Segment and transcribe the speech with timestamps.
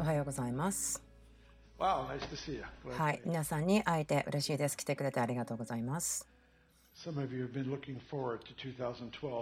[0.00, 1.02] おはようございます。
[1.78, 4.76] はい、皆さんに会えて嬉しいです。
[4.76, 6.26] 来てくれてありがとうございます。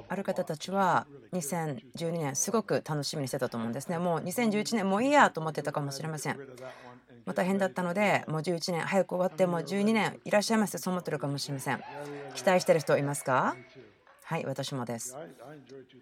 [0.08, 3.98] ある方たちは2012年すごく楽しみにしてたと思うんですね。
[3.98, 6.36] もう2011年もういいやと思ってたかもしれません。
[6.36, 11.82] もう大変だったのでもう11年早く終わってもう12年いらっしゃいませそう思ってるかもしれません。
[12.34, 13.56] 期待してる人いますか？
[14.28, 15.16] はい、私もです。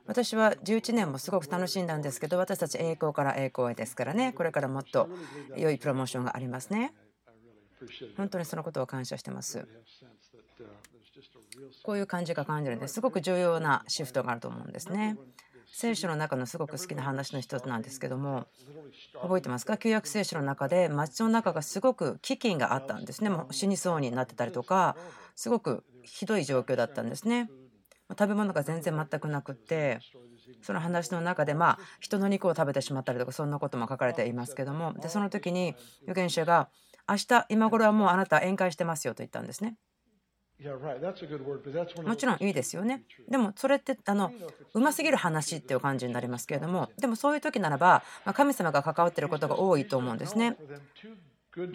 [0.06, 5.10] 私は11年もすごく楽しんだんですけど、私たち栄光から栄光へですからね、これからもっと
[5.58, 6.94] 良いプロモーションがありますね。
[8.16, 9.68] 本当にそのことを感謝してます。
[11.82, 15.18] こういう感じが感じるんですごく重要なシフトがあると思うんですね。
[15.70, 18.46] 聖書の中のすごく好きな話の一つなんですけども
[19.20, 19.76] 覚えてますか？
[19.76, 24.96] 旧約聖書の中で町の中がすごく飢饉があったんですねもう死にそうになってたりとか
[25.34, 27.50] すごくひどい状況だったんですね
[28.10, 29.98] 食べ物が全然全くなくって
[30.62, 36.68] その話の中でまあ人の肉を食べてしまったりとかそんなことも書かれていますけどもでその時に預言者が
[37.08, 39.76] 明日今頃はもうあなた宴会してますよと言ったんですね。
[42.08, 43.02] もちろんいいですよね。
[43.28, 44.32] でもそれってあの
[44.72, 48.02] うますぎる話っていう感じになりますけれどもでもそういう時ならば
[48.34, 50.56] 神様が関わっていることが多いと思うんですね。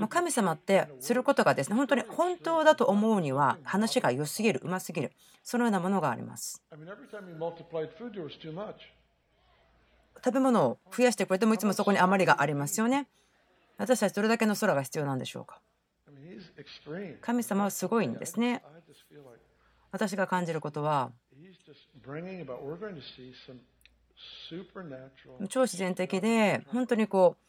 [0.09, 5.11] 神様ってすることがですね本当に本当だと思うには話が良すぎるうますぎる
[5.43, 6.61] そのようなものがあります。
[10.23, 13.07] 食べ物を増やしてくれてもいつもそこに余りがありますよね。
[13.77, 15.61] 私たちどれだけの空が必要なんでしょうか
[17.21, 18.61] 神様はすごいんですね。
[19.91, 21.11] 私が感じることは
[25.47, 27.48] 超自然的で本当にこう、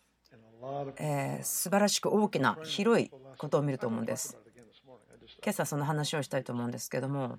[0.98, 4.36] えー、素晴らしく大きな広いことを見ると思うんです。
[5.42, 7.38] 今朝その話をしたいと思うんですけども。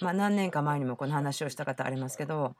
[0.00, 2.54] まあ何年か前にもこの話をした方ありますけど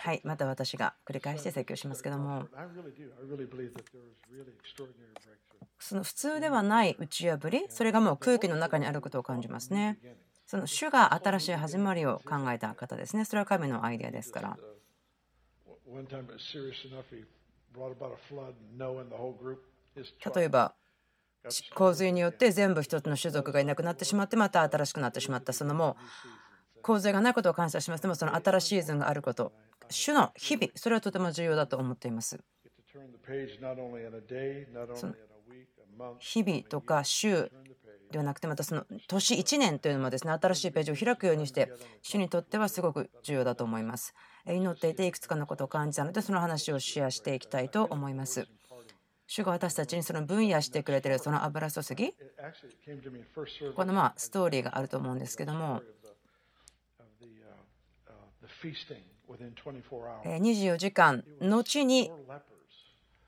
[0.00, 2.46] はい、また私が繰り返して説教しますけども、
[5.80, 9.98] その普通ではない打ち破り、それがもう空気の中にあることを感じますね。
[10.46, 13.24] その主が新しい始まりを考えた方ですね。
[13.24, 14.56] それは神のアイデアですから。
[20.36, 20.74] 例えば、
[21.74, 25.52] 洪水によって全部一つの種族がいなくなってしまってまた新しくなってしまった。
[25.52, 25.96] そのも
[26.82, 28.02] 洪水がないことを感謝します。
[28.02, 29.52] でもその新しいシーズンがあること
[29.90, 32.40] 主の日々それはとても重要だと思っています。
[36.20, 37.50] 日々とか週
[38.10, 41.70] ではなくてまたその年1年というのもですね新しいページを開くようにして
[42.02, 44.14] 主にとってはすごく重要だと思います。
[44.46, 48.48] 祈っていていくつかのことを感じたのでその話をシェアしていきたいと思います。
[49.26, 52.14] 主が私たちにその分野してくれてるその油注ぎ
[53.74, 55.82] このまあストーリーがあると思うんですけども
[60.24, 62.10] 24時間後に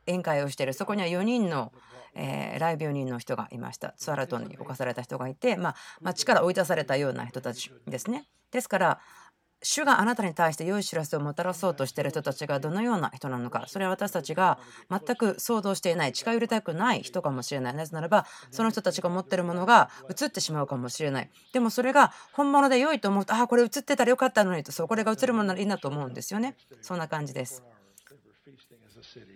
[0.07, 0.73] 宴会をしている。
[0.73, 1.73] そこには4人の
[2.15, 3.95] えー、ライ病人の人がいました。
[3.97, 8.27] ツアラトに侵された人がいて、まあ、町から追い出されたような人たちですね。
[8.51, 9.01] ですから
[9.63, 17.75] 主があなたに対して良い知らせをもたらそうとしている人たちがどのような人なのかそれは私たちが全く想像していない近寄りたくない人かもしれない。
[17.75, 21.31] なぜならばその人たちが持っているものが映ってしまうかもしれない。
[21.53, 26.57] でもそれが本物で良いと思うとああこれ映ってたらよかったのにとそうこれが映るものならいいなと思うんですよね。
[26.81, 27.63] そんな感じです。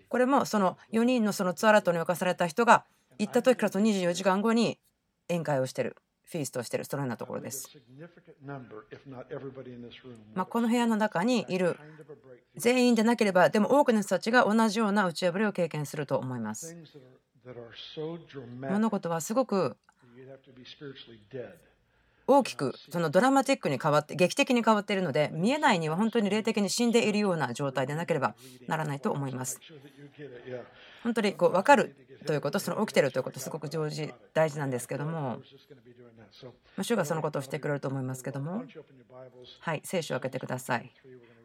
[0.08, 2.84] これもその4人のそのツアラトに侵された人が
[3.18, 4.78] 行った時からと24時間後に
[5.28, 5.96] 宴会をしてる。
[6.24, 7.68] フィーストをしているそのようなところです。
[10.34, 11.76] まあ、この部屋の中にいる
[12.56, 16.76] 全員でなければでも多くの人たちが同じような打ち破りを経験すると思います。
[18.70, 19.76] 物事はすごく
[22.26, 28.34] 大きくそのドラマティックに変わって劇的に変わっているので見えないには本当に霊的に死んでいるような状態でなければ
[28.66, 29.60] ならないと思います。
[31.02, 31.94] 本当にこう分かる
[32.26, 35.40] ということその起きてるということすごく大事大事なんですけども
[36.80, 38.64] 主がそのことをしてくれると思いますけども
[39.60, 40.90] はい聖書を開けてください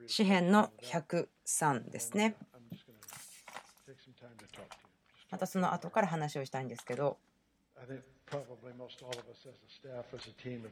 [0.08, 2.36] 詩篇の103ですね
[5.30, 7.18] またその後から話をしたいんですけど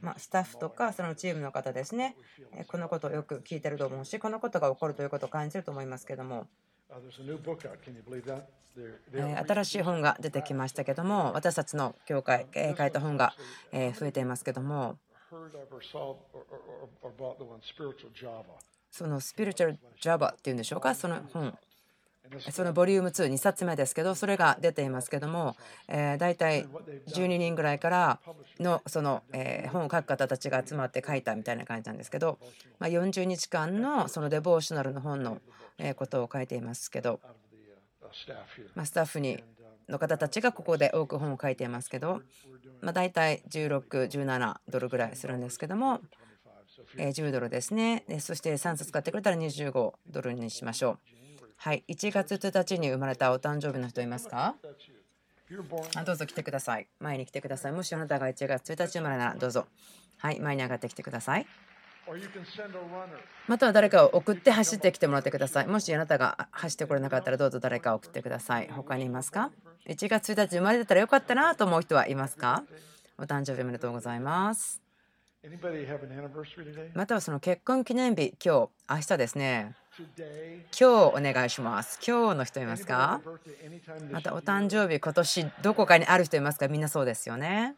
[0.01, 2.15] まあ、スタッフとかそのチームの方ですね、
[2.67, 6.47] このことをよく聞いてると思うし、このことが起こるということを感じると思いますけども、
[9.47, 13.33] 新しい本が出てきましたけども私たちの教会書いた本が
[13.71, 14.97] 増えていますけども。
[18.89, 20.95] そのスピリチュアル・ジャバっていうんでしょうか？
[20.95, 21.57] その本
[22.51, 25.55] そのボリューム22冊目ですけどそれが出ていますけども、
[25.87, 26.65] えー、大体
[27.07, 28.19] 12人ぐらいから
[28.59, 32.39] のその、え本を書く方たちが集まって書いたみたいな感じなんですけど、
[32.79, 35.39] ま40日間のそのデボーショナルの本の
[35.95, 37.19] ことを書いていますけど、
[38.75, 39.43] まスタッフに
[39.89, 42.21] の方たちがここで多く本を書いていますけど、
[42.81, 46.01] まあ、大体1617ドルぐらいするんですけども
[46.95, 48.03] 10ドルですね。
[48.19, 51.16] そして3冊買ってくれたら25ドルにしましょう。
[51.57, 54.55] はい、1月1日に生まれたお誕生日の人いますか？
[56.05, 56.87] どうぞ来てください。
[56.99, 57.71] 前に来てください。
[57.71, 59.65] もしあなたが1月1日生まれならどうぞ。
[60.17, 61.47] はい、前に上がってきてください。
[63.47, 65.67] または誰かを送って走ってきてもらってください。
[65.67, 68.69] もしあなたが走ってこれなかったらどうぞ誰かを送ってください。
[68.69, 69.51] 他にいますか
[69.87, 72.63] ?1 月1日生まれてたらよかったなと思う人はいますか？
[73.17, 74.86] お誕生日おめでとうございます。
[76.93, 79.75] またはその結婚記念日、今日、明日ですね。
[79.97, 80.09] 今
[80.71, 81.99] 日お願いします。
[82.05, 83.21] 今日の人いますか？
[84.11, 87.75] またお誕生日、今年どこかにある人いますかみんなそうですよね。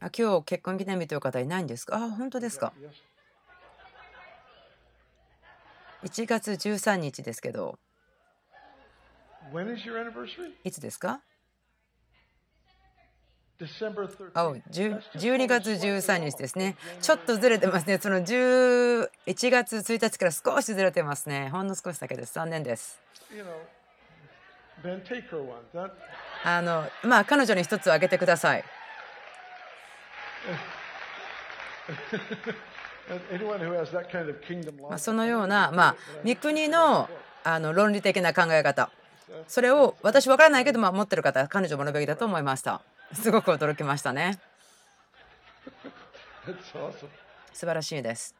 [0.00, 1.96] あ今日結婚記念日という方いないんですか？
[1.96, 2.72] あ本当ですか
[6.04, 7.78] ？1月13日ですけど。
[10.62, 11.20] いつですか？
[15.18, 16.76] 12月13日ですね。
[17.02, 17.98] ちょっとずれてますね。
[17.98, 19.08] その11
[19.50, 21.50] 月1日から少しずれてますね。
[21.50, 22.34] ほんの少しだけです。
[22.34, 23.00] 残念です。
[26.44, 28.64] あのまあ彼女に一つあげてください。
[34.88, 37.08] まあそのような、まあ、三国の
[37.42, 38.90] あの論理的な考え方
[39.48, 42.82] それを私分からないけど、まあ、持ってる方彼女ものべきだと思いました。
[43.12, 44.38] すごく驚きましたね。
[47.52, 48.34] 素晴らしいです。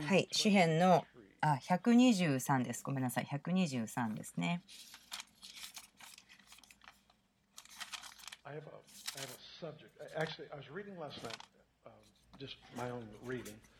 [0.00, 1.04] はい、詩篇の
[1.42, 2.82] あ123です。
[2.82, 4.62] ごめんなさい、123ですね。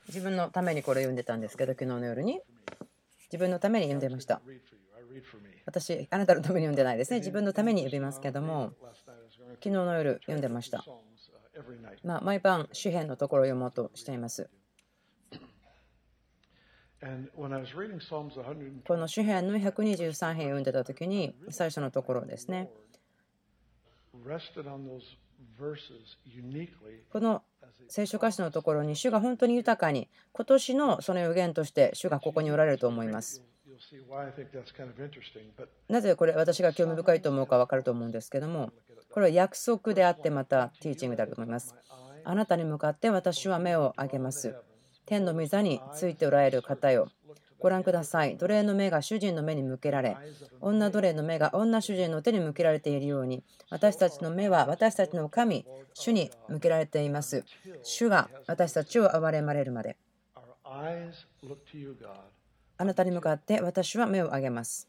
[0.09, 2.41] 自分のためにこれ読んでたんですけど、昨日の夜に。
[3.33, 4.43] 自分のために読んでました。
[5.67, 7.19] 私、あなたのために読んでないですね。
[7.19, 8.73] 自分のために読みますけども、
[9.55, 10.85] 昨日の夜読んでました。
[12.03, 14.51] まあ、毎晩、詩篇のところを読もうとしています。
[18.87, 22.71] この詩篇の123編を読んでた時に、最初のところですね。
[27.13, 27.43] この
[27.89, 33.43] 聖書歌詞のところに主が本当に豊かに今年のその予言として主がここにおられると思います。
[35.89, 38.73] なぜこれ私が興味深いと思うか分かると思うんですけども
[39.11, 41.75] これは約束であってまたティーチングであると思います。
[42.25, 44.55] あなたに向かって私は目を上げます。
[45.07, 47.09] 天の御座についておられる方よ
[47.61, 48.37] ご覧ください。
[48.37, 50.17] 奴隷の目が主人の目に向けられ、
[50.61, 57.45] 女奴隷の目が女主人の手に向けられているように、私たちの目は私たちの神、主に向けられています。
[57.83, 59.97] 主が私たちを憐れまれるまで。
[62.79, 64.89] あなたに向かって私は目を上げます。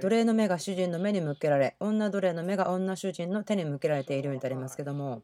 [0.00, 5.22] 奴隷の目が主人の目に向けられ、女奴隷の目が女主人の手に向けられているようになりますけども、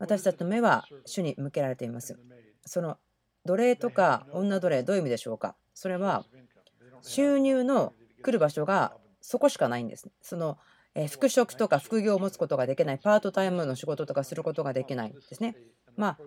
[0.00, 2.18] 私たちの目は主に向けられています。
[2.66, 2.98] その
[3.46, 5.54] 奴隷とか女奴隷どういう意味でしょうか？
[5.74, 6.24] それは
[7.02, 7.92] 収入の
[8.22, 10.08] 来る場所がそこしかないんです。
[10.20, 10.58] その
[11.08, 15.54] 復職とか副業を持つことができないパートタイムの仕事とかすることができないですね。
[15.96, 16.18] まあ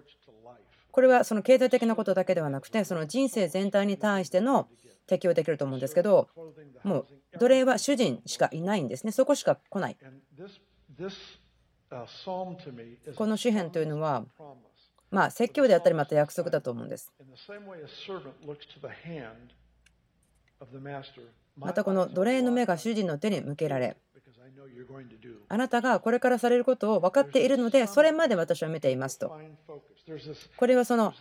[0.92, 4.68] これはその経済的なことだけではなくてその人生全体に対しての
[5.08, 6.30] 適用できると思うんですけど
[6.84, 7.08] もう
[7.40, 9.98] 奴隷は主人しかいないんですねそこしか来ない
[13.16, 14.26] この詩篇というのは、
[15.12, 17.12] まあ、説教であったりまた約束だと思うんです。
[21.56, 23.96] またこの奴隷の目が主人の手に向けられ、
[25.50, 29.38] あなたがこれからされることを分かっているので、それまで私は見ていますと。
[30.58, 31.14] これはその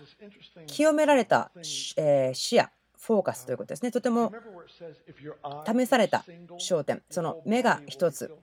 [0.67, 1.95] 清められた視
[2.57, 3.91] 野、フォーカスということですね。
[3.91, 4.33] とても
[5.67, 6.25] 試された
[6.59, 8.35] 焦点、その目が一つ。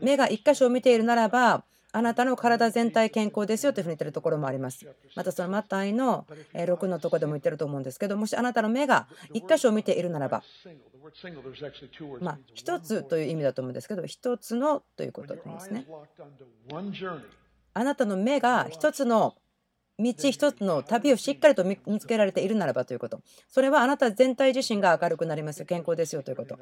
[0.00, 4.86] 目が1箇所を見ているならばあなたの体全体健康ですよというふうに言ってるところもあります。
[5.16, 6.24] またそのマタイの
[6.54, 10.44] 6のところでも言ってると思うんですけど、もしあなたの目が1箇所を見ているならば、
[12.20, 15.84] まあ、1つという意味だと思うんですけど、1つのということですね。
[17.74, 19.34] あなたの目が1つの
[20.00, 23.20] 道1つの旅をしっかりと見つけられているならばということ。
[23.48, 25.66] それはあなた全体自身が明るくなりますよ。
[25.66, 26.58] 健康ですよということ。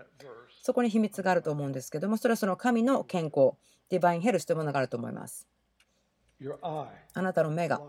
[0.63, 3.53] そこに秘密があると思うんですけども、それはその神の健康。
[3.91, 5.49] ディバインヘルスというものがあると思います。
[7.15, 7.81] あなたの目が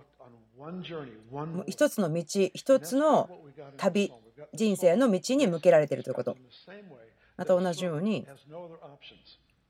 [1.67, 3.29] 一つの道、一つの
[3.77, 4.11] 旅、
[4.53, 6.37] 人生の道に向けられているということ。
[7.37, 8.27] また同じように、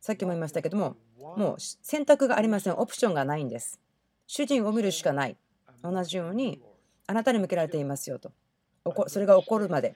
[0.01, 2.73] さっきも言いましたけども、もう選択がありません。
[2.73, 3.79] オプションがないんです。
[4.25, 5.37] 主人を見るしかない。
[5.83, 6.61] 同じように、
[7.07, 8.31] あなたに向けられていますよと。
[9.07, 9.93] それが起こるまで。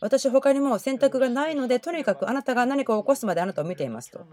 [0.00, 4.24] 私他にも選択がないのでとにかくあなたが何かを起こすまであなたを見ていますと。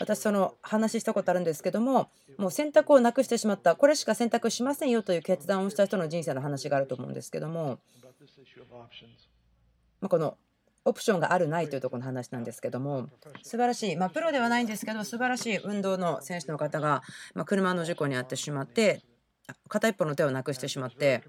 [0.00, 3.76] 私その話したことあるんですけどももう選択をなくしてしまった。
[3.76, 7.78] これしか選択しませんよという決断をした人の人生の話があると思うんですけども。
[10.08, 10.36] この
[10.86, 13.08] オプションがあるないというところの話なんですけども
[13.42, 17.02] 素晴らしい、まあ、プロではないんですけど素晴らしい運動の選手の方が、
[17.34, 19.02] ま車の事故に遭ってしまって
[19.68, 21.22] 片一方の手をなくしてしまって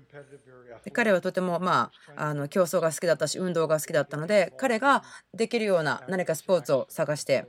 [0.93, 7.47] 彼はとてもまああの競争が好きだったし運動が好きだったので彼ができるような何かスポーツを探して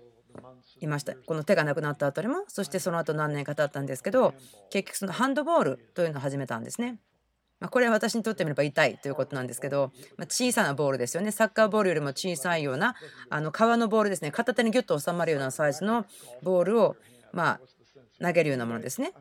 [0.80, 1.14] いました。
[1.14, 4.34] この手がなくなった後にもそしてその後何年か経ったんですけど
[4.70, 6.98] 結局そのハンドボールというのを始めたんですね。
[7.60, 12.94] まあこれは私にとってみれば痛いということなんですけど、まあ小さなボールですよねサッカーボールよりも小さいような
[13.30, 16.06] あの革のボールですね片手にギュッと収まるようなサイズの
[16.42, 16.96] ボールを
[17.32, 17.60] まあ
[18.24, 19.12] 投げるようなものですね。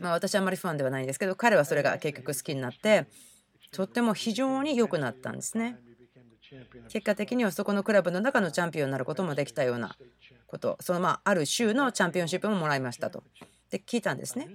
[0.00, 3.06] まあ、私はあまりファンではないんですけど彼はそれが結局好きになって
[3.70, 5.76] とっても非常に良くなったんですね。
[6.88, 9.96] 結果的にはそこのクラブの中のチャンピオンになることもできたような
[10.46, 13.24] ことそのまあある州のチャンピオンシップももらいましたと。
[13.70, 14.48] で聞いたんですね。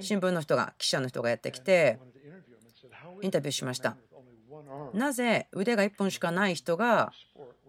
[0.00, 1.98] 新聞の人が記者の人がやってきて
[3.22, 3.96] インタビューしました。
[4.92, 7.12] なぜ腕が1本しかない人が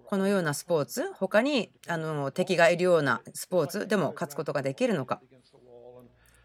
[0.05, 5.21] このようなスポーツ他にあの敵がいるようなスポーツでも勝つことができるのか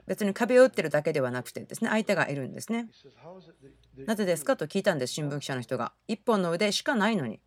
[0.06, 1.90] 別に壁を打ってるだけではなくてですね。
[1.90, 2.88] 相手がいるんですね。
[4.06, 5.92] なぜですかと聞いたんです新聞記者の人が。
[6.08, 7.38] 1本の腕しかないのに。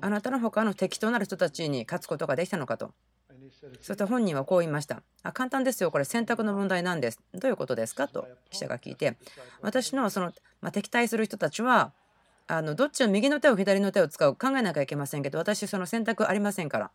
[0.00, 2.94] あなたの他の敵となる人たちに勝つことができたのかと
[3.80, 5.90] そして本人はこう言いましたあ簡単ですよ。
[5.90, 7.20] これ選択の問題なんです。
[7.34, 8.08] どういうことですか？
[8.08, 9.16] と記者が聞いて。
[9.62, 11.92] 私のその、ま敵対する人たちは
[12.46, 16.90] あのどっちの右の手を左の手を使う考えなきゃいけませんけど私その選択ありませんから。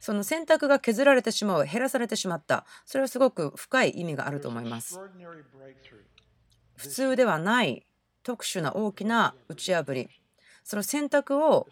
[0.00, 2.66] その選択が削られてしまう減らされてしまった。
[2.84, 5.00] それはすごく深い意味があると思います。
[6.76, 7.86] 普通ではない
[8.22, 10.08] 特殊な大きな打ち破り。
[10.64, 11.68] その選択を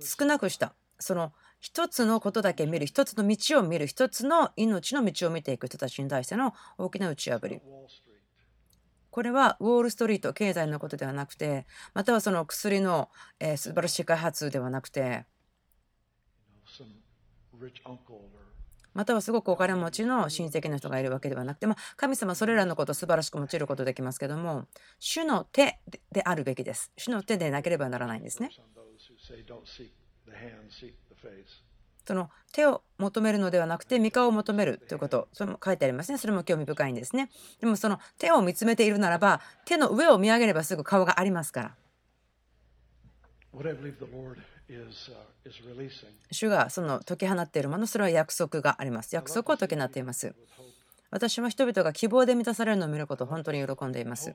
[0.00, 7.60] 少なくしたその一つのことだけ見る一つの道を見る一つの命の道を見ていく人たちに対しての大きな打ち破り
[9.10, 13.08] これはウォール・ストリート経済のことではなくてまたはその薬の、
[13.38, 15.24] えー、素晴らしい開発ではなくて
[18.92, 24.66] またはすごくお金持ちの親戚の人がいるわけではなくて、まあ、神様それらのことを素晴らしく用いることできますけども
[25.00, 25.80] 主の手
[26.12, 28.50] であるべきです主の手でなければならないんですね。
[32.06, 35.28] その手を求めるのではなくて三顔を求めるということ。
[35.32, 36.18] それも書いてありますね。
[36.18, 37.30] それも興味深いんですね。
[37.60, 41.74] でもその手を見つめているならば手の上を見上げればすぐ顔がありますから。
[46.30, 49.14] 主がその解き放っているものそれは約束があります。
[49.14, 50.34] 約束を解き放っています。
[51.14, 54.34] 私も人々が希望で満たされるのを見ることを本当に喜んでいます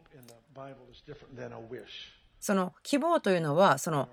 [2.39, 4.07] その希望というのはその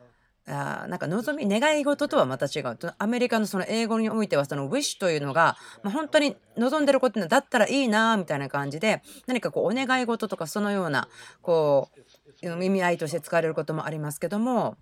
[0.49, 11.09] あなんか望み願い事とはまた違うアメリカのその英語においてはその wish というのが、まあ、本当に望んでることだったらいいなみたいな感じで何かこうお願い事とかそのような
[11.43, 11.91] こ
[12.43, 14.76] う意味合いとして使われることもありますけども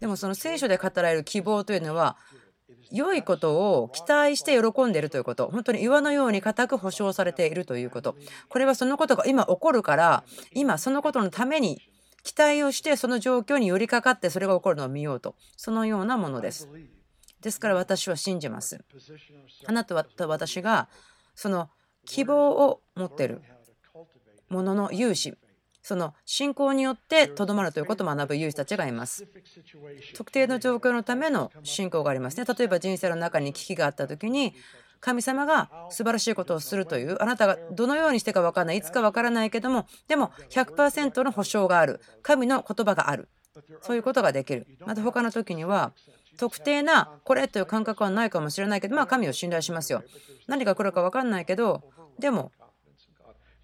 [0.00, 2.16] でもその聖書で語られる希望というのは
[2.90, 5.48] 良いことを期待して喜んでいるということ。
[5.48, 8.16] 本当に岩のように固く保証されているということ。
[8.50, 11.80] これはそのことが今起こるから今そのことのために
[12.22, 15.34] 期待をしてその状況に寄りかかってそれが起こるのを見ようと。
[15.56, 16.68] そのようなものです。
[17.40, 18.84] ですから私は信じます。
[19.66, 20.88] あなたと私が
[21.34, 21.70] その
[22.06, 23.42] 希望を持っている
[24.48, 25.34] ものの勇士
[25.82, 29.26] その信仰によってとどまるということを学ぶ勇士たちがいます。
[30.14, 32.44] 特定の状況のための信仰がありますね。
[32.44, 34.54] 例えば人生の中に危機があった時に
[35.02, 42.00] 神様が素晴らしいことをするというあなたがどのようにしてか分からないいつか分からないけどもでも100%の保証がある。
[42.22, 43.28] 神の言葉がある。
[43.82, 44.66] そういうことができる。
[44.86, 45.92] また他の時には
[46.38, 50.04] 特定なこれという感覚はないかもしれないけどまあ神を信頼しますよ。
[50.46, 51.82] 何が来るか分かんないけど
[52.20, 52.52] でも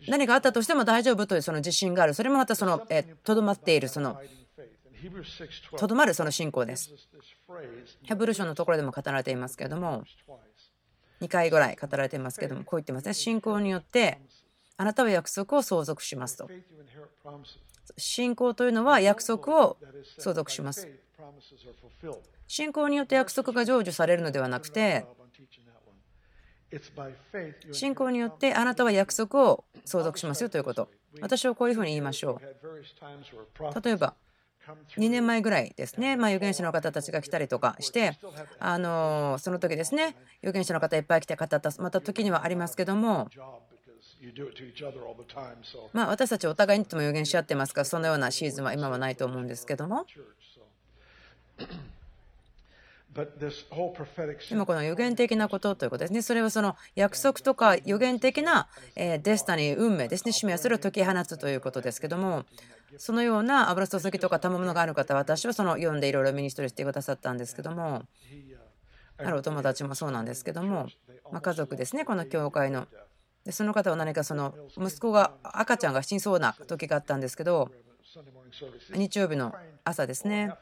[0.09, 2.15] 何があったとしても大丈夫というその自信がある。
[2.15, 2.83] それもまたその
[3.23, 4.21] とどまっているその
[5.77, 6.91] とどまるその信仰です。
[8.03, 10.03] ヘブル書のところでも語られていますけれども
[11.21, 13.15] 2回ぐらい語られていますけれどもこう言ってますね。
[13.15, 14.19] 信仰によって
[14.77, 16.49] あなたは約束を相続しますと。
[17.97, 19.77] 信仰というのは約束を
[20.19, 20.89] 相続します。
[22.47, 25.05] 信仰によって約束が成就されるのではなくて
[27.73, 30.89] 信仰によってあなたは約束を相続しますよということ。
[31.21, 33.81] 私はこういうふうに言いましょう。
[33.83, 34.15] 例えば
[34.97, 38.19] 2年前ぐらいですね、まあ、預言者の方たちが来たりとかして、
[38.59, 43.29] あのその時ですね、預言者の方いっぱい来て語った、また時にはありますけども、
[45.93, 50.07] まあ、私たちお互いにとも予言し合ってますからそのようなシーズンは今はないと思うんですけども。
[54.51, 56.23] 今この予言的なことということですね。
[56.23, 60.33] それはその約束とか予言的なデスタニー運命ですね。
[60.33, 62.45] 使命はそれを解き放つということですけども。
[62.97, 68.05] そのような油注ぎとか賜物がある方私はその読んでいろいろミニストリーしてくださったんですけども
[69.19, 70.87] あるお友達もそうなんですけども、
[71.33, 72.87] ま家族ですねこの教会の。
[73.45, 77.71] でその方は何かその息子が赤ちゃんが死にそうな時があったんですけど
[78.95, 79.55] 日曜日の
[79.85, 80.53] 朝ですね。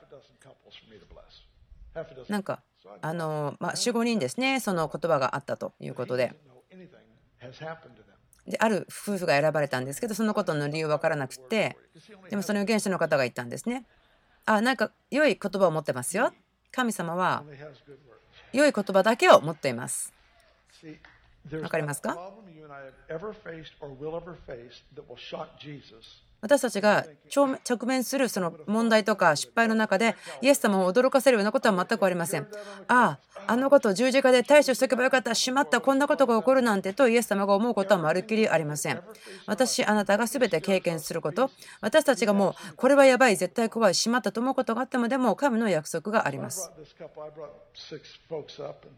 [2.28, 2.62] なんか
[3.02, 6.34] あのま45人ですねその言葉があったということで。
[8.48, 11.76] である夫婦が選ばれたんですけどそのことの理由分からなくて
[12.30, 13.84] でもその預言者の方が言ったんですね。
[14.44, 16.32] あなんか良い言葉を持ってますよ。
[16.70, 17.42] 神様は
[18.52, 20.12] 良い言葉だけを持っています。
[21.62, 22.14] わかりますか？
[26.40, 32.46] 私たちが直面するその問題とか失敗の中でイエス様を驚かせるようなことは全くありません。
[32.88, 39.00] ああ、あのことを十字架で対処しておけばよかった、しまった、こんなことが起こるなんてとイエス様が思うことはまるっきりありません。
[39.46, 46.70] 私、あなたが全て経験すること、私たちがもうこれはやばい、絶対怖い、しまったと思うことがあってもでも神の約束があります。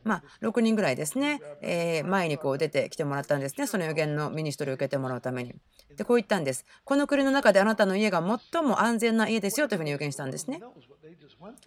[0.04, 5.54] まあ、6人ぐらいですね、え前にこう出てきてもらったんですね、その予言のミニストリーを受けてもらうために。
[5.96, 6.64] で、こう言ったんです。
[6.84, 10.60] この国の中であなたの家が最も安全な家ですよというふうに予言したんですね。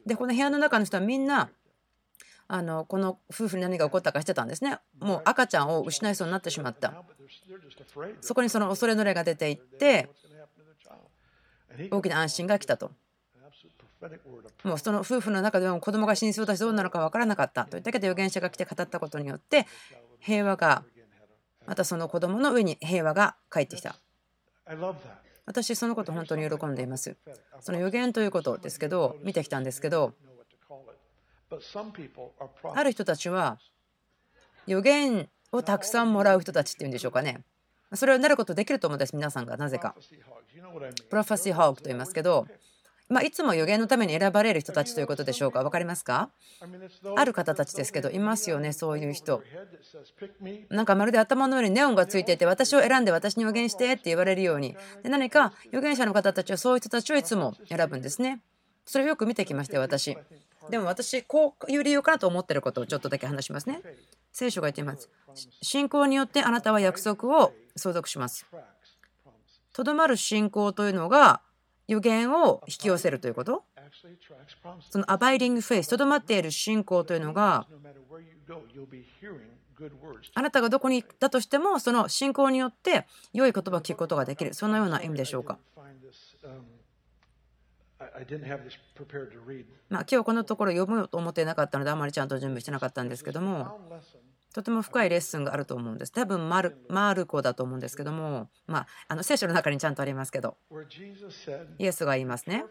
[0.05, 1.49] で、この部屋の中の人はみんな
[2.47, 4.77] あのこの夫婦に何が起こったかしてたんですね。
[4.99, 6.93] もう赤ちゃんを失いそうになってしまった。
[8.19, 10.09] そこにその恐れの霊が出ていって
[11.91, 12.91] 大きな安心が来たと。
[14.63, 19.67] もうその夫婦の中でも子供が死にそうだしどうなのか分からなかったといったけど預言者が来て語ったことによって
[20.19, 20.83] 平和が
[21.67, 23.95] またその子供の上に平和が返ってきた。
[25.45, 27.17] 私そのこと本当に喜んでいます。
[27.59, 30.13] その予言ということですけど見てきたんですけど
[32.73, 33.59] ある人たちは
[34.67, 37.43] 予言をたくさんもらう人たちっていうんでしょうかね。
[37.93, 39.95] それをなることできると思うんです、皆さんがなぜか。
[41.09, 42.47] プロファシー・ホークと言いますけど、
[43.11, 45.63] まあ、いつも予言のために選ばれる人たちということでしょうか？
[45.63, 46.29] 分かりますか？
[47.17, 49.43] ある方たちですけどいますよねそういう人。
[50.69, 54.77] なんかまるで頭の上にネオンがついていて私を選んで私に予言してって言われるように。
[55.03, 58.41] で何か預言者の方たちはそういう人たちをいつも選ぶんですね。
[58.85, 60.17] それをよく見てきましたよ私。
[60.69, 63.81] でも私こういう理由かなと思ってることをちょっとだけ話しますね。
[64.31, 65.09] 聖書が言っています。
[65.61, 68.45] 信仰によってあなたは約束を相続します。
[69.73, 71.41] とどまる信仰というのが
[71.87, 73.63] 予言を引き寄せるということ？
[74.89, 77.67] そのアバイリングフェイスとどまっている信仰というのが
[80.35, 84.53] あなたがどこに行ったとしてもその信仰によって良い言葉を聞くことができる。
[84.53, 85.57] そのような意味でしょうか？
[89.89, 93.79] まあ、今日このところ読むと思ってなかったのであまりちゃんと準備してなかったんですけども
[94.53, 96.11] とても深いレッスンがあると思うんです。
[96.11, 100.57] 多分マルマルコだと思うんですけども、まあ、あの聖書の中にちゃんとありますけど、
[101.79, 102.65] イエスが言いますね。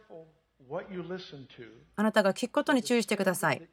[1.97, 3.69] あなたが聞くことに注意してください。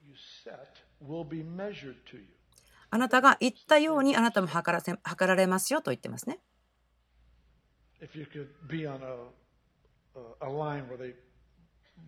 [2.89, 6.39] あなたが言ったようにあなたも測らせ測られますよと言ってますね。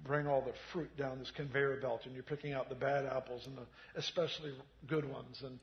[0.03, 3.47] bring all the fruit down this conveyor belt and you're picking out the bad apples
[3.47, 3.65] and the
[3.97, 4.53] especially
[4.87, 5.59] good ones and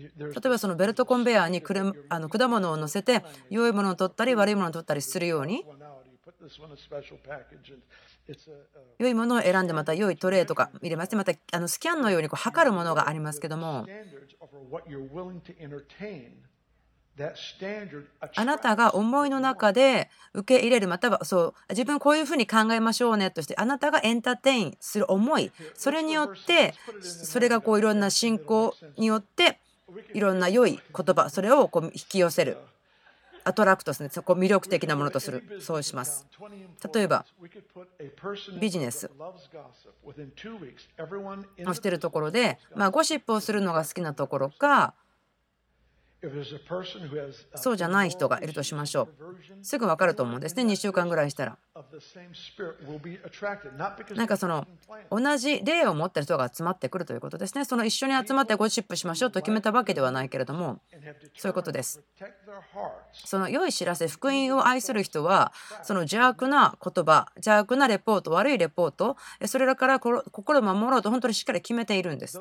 [0.00, 1.62] 例えばそのベルトコンベヤーに
[2.08, 5.64] あの果物を乗せて良いものを取ったり悪いものを取ったりするように
[8.98, 13.86] 良いものを選んでまた良いトレイとか入れますまたあのスキャンのようにこう測るものがありますけども。
[18.34, 25.52] あなたが思いの中で受け入れるまたはそう自分こういうふうに考えましょうねとしてあなたがエンターテインする思い。
[25.74, 29.58] それによってそれがこういろんな信仰によって
[30.14, 32.56] いろんな良い言葉それをこう引き寄せる。
[33.42, 35.60] アトラクトですねそこ魅力的なものとする。
[35.60, 36.26] そうします。
[36.92, 37.24] 例えば
[38.60, 39.10] ビジネス。
[41.66, 44.94] をしてるところで、まあ、ゴシップをするのが好きなところか
[47.54, 49.64] そうじゃない人がいるとしましょう。
[49.64, 51.58] すぐ分かると思うんですね、2週間ぐらいしたら。
[54.14, 54.66] なんかその
[55.10, 57.64] 同じ霊を持ってる人が集まってくるということですね。
[57.64, 60.80] その一緒に集まってゴシップしましょうと決めたわけではないけれども、
[61.36, 62.02] そういうことです。
[63.12, 65.52] その良い知らせ、福音を愛する人は、
[65.82, 72.38] その邪悪な言葉、邪悪なレポート、悪いレポート、それらから心を守ろうと本当にしっかり決めているんです。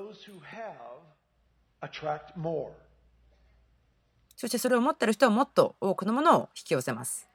[4.40, 7.28] そしてそれを持っている人はもっと多くのものを引き寄せます。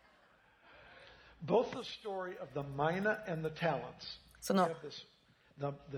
[4.41, 4.71] その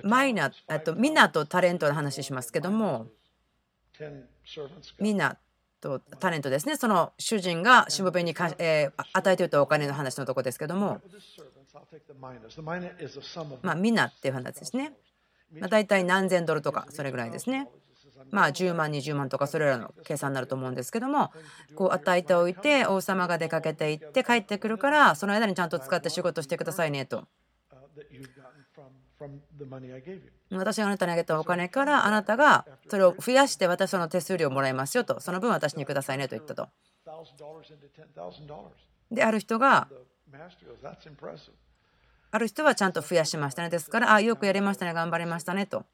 [0.02, 3.06] マイナとミナとタレントの話しますけども。
[4.98, 5.38] ミナ
[5.80, 6.76] とタレントですね。
[6.76, 11.00] その主人がしもべにか、えー、与えていたお金の話のとこですけども。
[13.62, 14.92] まあミナっていう話ですね、
[15.52, 17.68] まあ、大体何千ドルとかそれぐらいですね
[18.30, 21.30] まあ、10万20万とかそれらの計算になると思うんですけども
[21.74, 27.24] こう与えておいて王様が出かけていって帰ってくるからその間にちゃんと使って仕事してくださいねと。
[30.50, 36.68] 私があなたにあげたお金からあなたがそれを増やして私その手数料をもらいますよとその分私にくださいねと言ったと。
[39.10, 39.88] である人が
[42.30, 45.84] ある人はちゃんと増やしましたねですからあよくやりましたね頑張りましたねと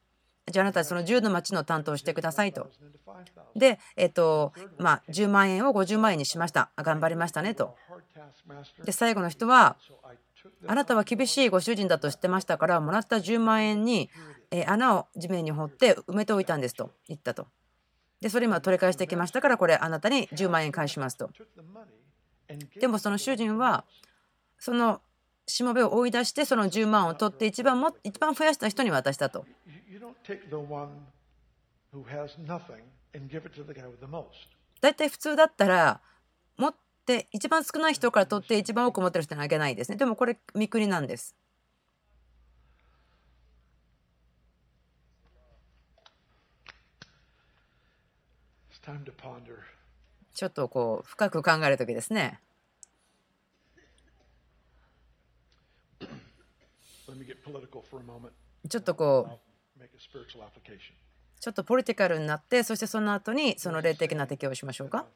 [0.51, 2.69] じゃああなたその10の町の担当してくださいと。
[3.55, 6.71] で、えっと、まあ、10万円を50万円にしました。
[6.77, 7.77] 頑張りましたねと。
[8.85, 9.77] で、最後の人は、
[10.67, 14.11] あなたは厳しいご主人だと知ってましたから、もらった10万円に
[14.67, 17.47] 穴を地面に掘って埋めておいたんですと言ったと。
[18.21, 21.31] で、それ今取り返してきましたから、これあなたに10万円返しますと。
[22.81, 23.85] でもその主人は、
[24.59, 25.01] その
[25.47, 29.45] しもべを追い出してその10万を取って一番も一番増やした人に渡したと。
[34.81, 36.01] 大体普通だったら
[36.57, 36.75] 持っ
[37.05, 39.97] て一番少ない人から取って一番多く持ってる人にあげないですね。
[39.99, 41.37] でもこれ見国なんです。
[50.35, 52.41] ちょっとこう深く考える時ですね。
[58.69, 59.52] ちょっとこう
[61.41, 65.07] ちょっとポリティカルになってそしてその後にその霊的な適用をしましょうか。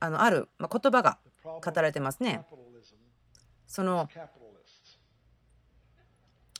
[0.00, 2.44] あのある言葉が語られてますね。
[3.66, 4.08] その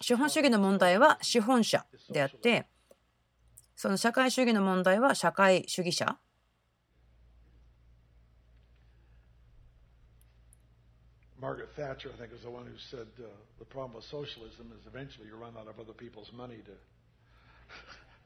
[0.01, 2.67] 資本主義の問題は資本者であって
[3.77, 6.19] その社会主義の問題は社会主義者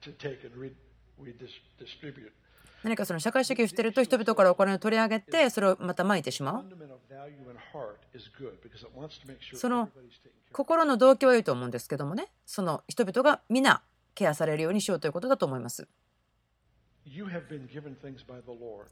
[0.02, 0.72] to, to take and re,
[1.20, 2.32] redistribute.
[2.84, 6.64] 何かその社会主義をしていると人々からお金を取り上げてそれをまたまいてしまう。
[9.54, 9.90] その
[10.52, 13.82] 心の動機はいいと思うんですけどもね、その人々が皆
[14.14, 15.88] ケアされるようにしようということだと思います。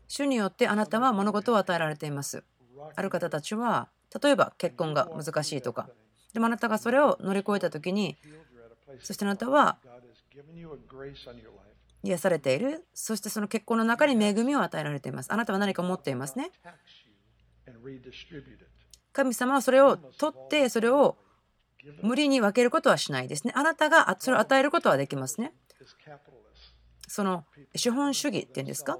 [0.08, 2.42] 主によってあなたは物事を与えられています。
[2.94, 3.88] ある方たちは
[4.22, 5.88] 例えば結婚が難しいとか
[6.32, 8.16] でもあなたがそれを乗り越えた時に
[9.00, 9.78] そしてあなたは
[12.02, 12.84] 癒されている。
[12.94, 15.32] そしてその結婚の中に恵みを与えられています。
[15.32, 16.50] あなたは何か持っていますね。
[19.12, 21.16] 神様はそれを取ってそれを
[22.02, 23.52] 無理に分けることはしないですね。
[23.56, 25.52] あなたがそれを与えることはできますね。
[27.08, 27.44] その
[27.74, 28.98] 資本主義っていうんですか？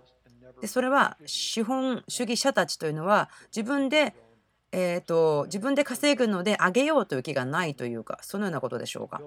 [0.60, 4.14] でそれは資本主義者たちというのは自分で
[4.78, 9.22] えーと、自分で稼ぐのであげようという気がないというかそのようなことでしょうか。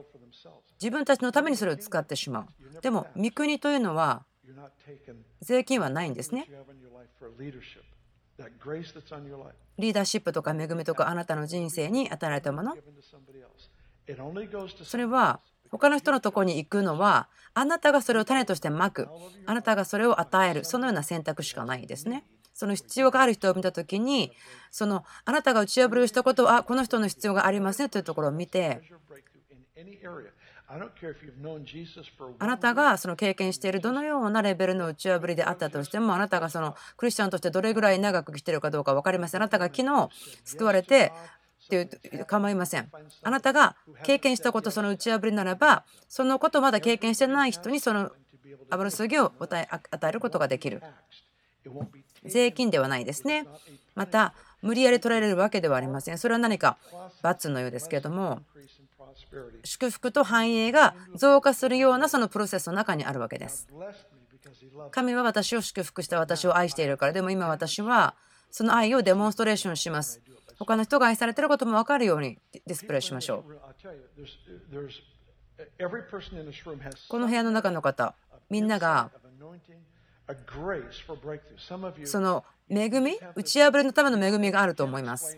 [0.80, 2.82] 自分たちのためにそれを使ってしまう。
[2.82, 4.26] でも三国というのは
[5.42, 6.48] 税金はないんですね。
[9.80, 12.78] リーダーシップとか恵みとかあなたの人生に与えられたもの。
[14.84, 15.40] それは
[15.72, 19.08] 他の人のとこに行くのはあなたがそれを種としてまく
[19.48, 22.24] あなたがそれを与えるそのような選択しかないですね。
[22.60, 24.34] その必要がある人を見た時に
[24.70, 28.82] そのあなたが打ち破るしたことはこの人の必要がありませんというところを見て
[32.38, 39.42] あなたがその経験しているどのようなレベルの打ち破りであったとしてもあなたがそのクリスチャンとしてどれぐらい長く生きてるかどうか分かりません。
[39.42, 40.10] あなたが昨日
[40.44, 41.14] 救われて
[41.66, 42.92] っていう構いません。
[43.24, 48.12] あなたが経験したことその打ち破りならばそのことまだ経験してない人にその
[48.70, 49.70] 油注ぎを与
[50.10, 50.84] えることができる。
[52.26, 53.46] 税金ではないですね
[53.96, 56.78] また無理やり取られるわけではありませんそれは何か
[57.22, 58.42] 罰のようですけれども
[59.64, 63.68] 祝福と繁栄が増加するようなそのプロセスの中にあるわけです。
[64.92, 68.16] 神は私を祝福した私を愛しているからでも今私は
[68.52, 70.22] その愛をデモンストレーションします。
[70.58, 73.60] 他の人が愛されていることも分かるようにディスプレイしましょう。
[77.10, 78.16] この部屋の中の方
[78.50, 79.12] みんなが
[82.06, 85.38] その恵み打ち破りのための恵みがあると思います。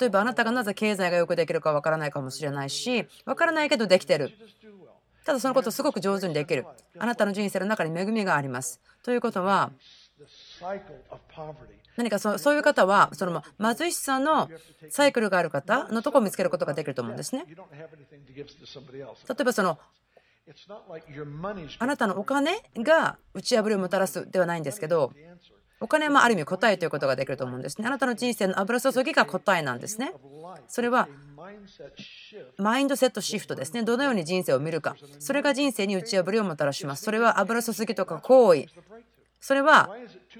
[0.00, 4.32] 例えばあなたがなぜ経済がよくできるかわからないかもしれないしわからないけどできてる。
[5.24, 6.66] ただそのことをすごく上手にできる。
[6.98, 8.80] あなたの人生の中に恵みがあります。
[9.02, 9.70] ということは
[11.96, 14.48] 何かそういう方はその貧しさの
[14.88, 17.44] サイクルがある方のとこを見つけることができると思うんですね。
[17.46, 17.54] 例
[19.40, 19.78] えばその
[21.78, 25.12] あなたのお金が打ち破りをもたらすではないんですけど
[25.80, 27.86] お金もある意味答えということができると思うんですね。
[27.86, 30.12] あなたの人生の油注ぎが答えなんですね。
[30.68, 31.08] それは
[32.58, 33.82] マインドセットシフトですね。
[33.82, 34.94] どのように人生を見るか。
[35.18, 37.04] それが人生に打ち破りをもたらします。
[37.04, 38.66] それは油注ぎとか行為。
[39.40, 39.88] それは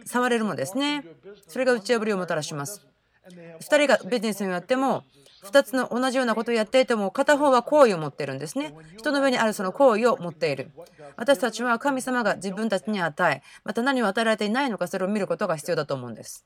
[0.05, 1.05] 触れるものですね。
[1.49, 2.87] それが打ち破りをもたらします。
[3.27, 5.05] 2人がビジネスをやっても
[5.45, 8.75] 2つの同じようなことをやっていても片方は好意を持っているんですね。
[8.99, 10.71] 人の上にあるその好意を持っている。
[11.17, 16.45] 私たちは神様が自分たちに与え、また何を与えられていないのかそれを見ることが必要だと思うんです。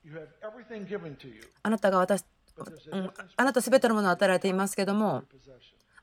[1.63, 2.25] あなたが私、
[3.37, 5.25] あなた全てのものを与えられていますけども、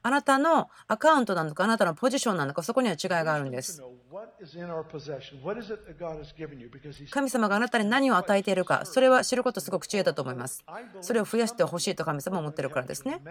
[0.04, 3.82] あなたのアカウントなのか、あなたのポジションなのか、そこには違いがあるんです。
[7.10, 10.66] 神様があなたに何を与えているか、それは知ることすごく知恵だと思います。
[11.00, 13.22] それを増やしてほしいと神様は思ってるからですね。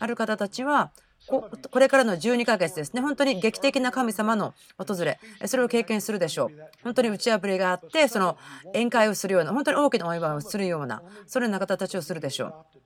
[0.00, 0.90] ある方たちは、
[1.28, 6.50] これからの12ヶ月ですね、本当に劇的な神様の訪れ、それを経験するでしょう。
[6.82, 8.36] 本当に打ち破りがあって、その
[8.74, 12.80] 宴会をするような、本当に大きなお祝いをするような、そのような方たちをするでしょう。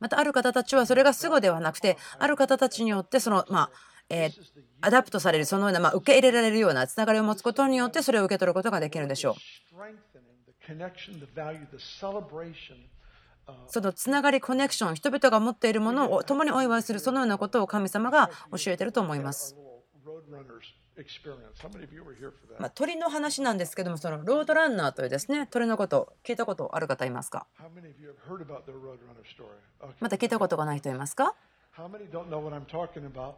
[0.00, 3.70] またある方たちはそれがすぐではなくてある方たちによってそのまあ
[4.10, 4.32] えー、
[4.80, 9.34] adopt されるそのような、まあ、受け入れられるようなつながりを持つことによってそれを受け取ることができるでしょう。
[13.66, 19.56] そのつながりコネクション人々が持っているものを共にお祝いするそのようなことを神様が教えていると思います。
[22.58, 27.46] まあ、鳥の話なんですけども、そのロードランナーというですね鳥のこと聞いたことある方いますか？
[30.00, 31.34] また聞いたことがない人いますか？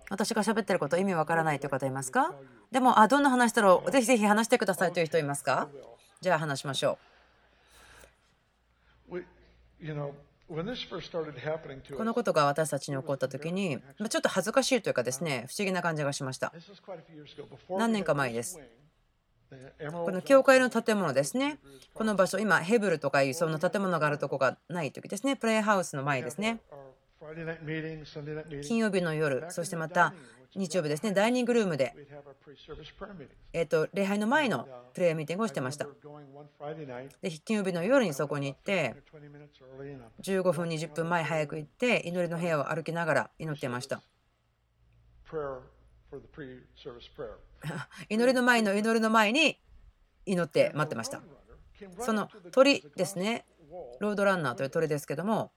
[0.09, 2.35] 私が喋ってること意味わからないという方いますか？
[2.73, 3.91] でも、あ、どんな話だろう？
[3.91, 5.69] ぜひぜひ話してくださいという人いますか？
[6.23, 6.99] じゃあ話しましょ
[9.11, 9.23] う。
[11.97, 16.53] このことが私たちに起こった時にちょっと恥ずかしいというかですね不思議な感じがしました。
[17.69, 18.59] 何年か前です。
[19.93, 21.59] この教会の建物ですね。
[21.93, 25.37] この場所今ヘブルとかいうその建物があるとこがない時ですね。
[25.37, 26.61] プレイハウスの前ですね
[28.63, 30.15] 金曜日の夜そしてまた
[30.55, 31.95] 日曜日ですね、ダイニングルームで、
[33.53, 35.87] えー、と礼拝の前のプレイヤーミーティングをしてました。
[37.23, 38.97] で、金曜日の夜にそこに行って、
[40.23, 44.03] 15分、20分前早く行って、祈りの部屋を歩きながら祈ってました。
[48.09, 49.61] 祈りの前の祈りの前に
[50.27, 51.23] 祈って待ってました。
[52.01, 53.47] その鳥ですね、
[54.01, 55.53] ロードランナーという鳥ですけども、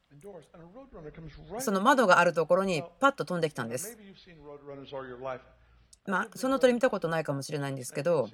[1.62, 3.98] その窓があるところにパッと飛んできたんです。
[6.06, 8.28] まあ、その鳥見たことないかもしれないんですけど、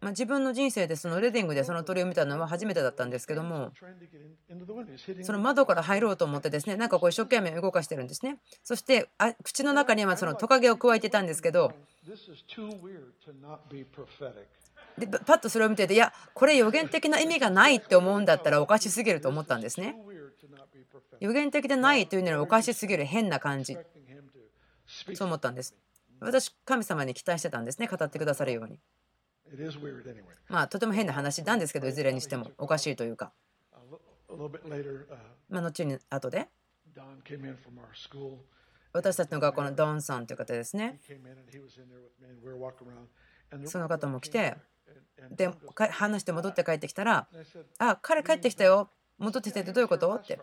[0.00, 3.70] まあ、自分の人生でそのレディングでその鳥を見たのは初めてだったんですけども
[5.22, 8.38] その窓から入ろうと思ってですねなんかこう一生懸命動かしてるんですね。
[8.64, 11.72] そしてあ口の中にはそのトカゲを加えてたんですけど
[14.98, 19.96] でパッとそれを見てていやこれ予言的な意味がないって思うんだったらおかしすぎると思ったんですね。
[21.20, 23.76] 予言的でないというのはおかしすぎる変な感じ。
[25.14, 25.74] そう思ったんです。
[26.20, 27.86] 私神様に期待してたんですね。
[27.86, 28.78] 語ってくださるように。
[30.48, 32.50] まあとても変な話なんですけどいずれにしても。
[32.58, 33.32] おかしいというか。
[35.48, 36.48] まあ後に後で。
[38.92, 40.98] 私たちの学校のドンさんという方ですね。
[43.66, 44.56] その方も来て
[45.30, 45.50] で
[45.90, 47.26] 話して戻って帰ってきたら
[47.78, 50.38] 「あ彼帰ってきたよ戻ってきてってどういうこと?」って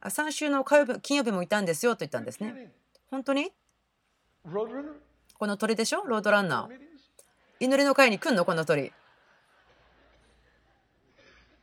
[0.00, 2.72] あ3週の火曜日金曜日もいたんですよと言ったんですね。
[3.10, 3.52] 本当に？
[5.38, 6.02] この鳥でしょ？
[6.06, 6.78] ロードランナー。
[7.60, 8.44] 祈りの会に来んの？
[8.44, 8.82] この鳥。
[8.82, 8.88] And sure enough, I could hardly wait till the
[11.10, 11.59] next week.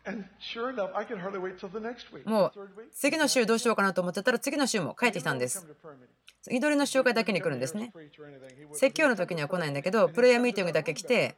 [2.25, 2.51] もう
[2.93, 5.67] 次の週どうしようかなと思ってたら次の週も帰ってきたんです。
[6.49, 7.91] 祈りの集会だけに来るんですね。
[8.73, 11.35] 説教の時には来ないんだけど、プレイヤーミーティングだけ来て、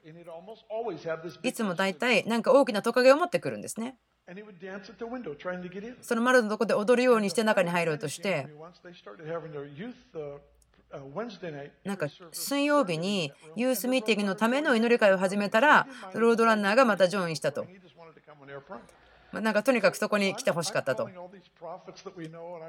[1.43, 3.97] いつも大体なんか大きなトカゲを持ってくるんですね。
[6.01, 8.47] その丸のとこで踊るようにして中に入ろうとして。
[11.83, 17.67] なんか水曜日にユースミーティングのための祈り会を始めたらロードランナーがまたジョインしたと
[19.31, 21.07] まあなんかとにかくそこに来てほしかったと。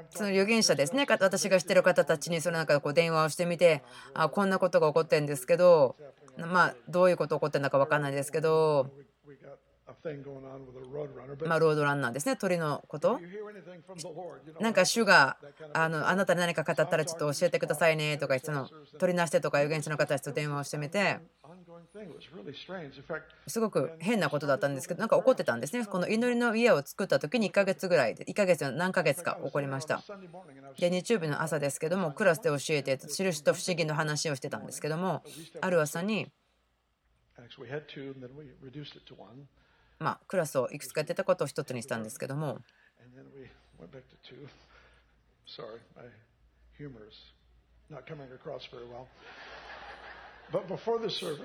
[0.09, 5.95] その預言者ですね、か私が知ってる方たちにそのなんかこう電話をしてみて、あこんなことが起こってるんですけど、
[6.37, 8.91] まあどういうこと起こってるのか分かんないですけど、
[11.47, 13.19] まあロードランナーですね、鳥のこと。
[14.59, 15.37] なんか主が
[15.73, 18.69] あのあなたに何か語ったらちょっと教えてくださいねとかその。
[18.99, 21.19] 取りなしてとか預言者の方たちと電話をしてみて。
[23.47, 30.01] すごく変なことだったんですけどなんか起こってたんですねこの祈りの家を作った時に1ヶ月ぐらいで1ヶ月何ヶ月か起こりました。
[30.79, 35.23] で日曜日の朝ですけどもクラスで教えて印と不思議の話をしてたんですけども
[35.59, 36.31] ある朝に
[40.01, 42.57] まあ、クラスをいくつかやってたことを一つにしたんですけども、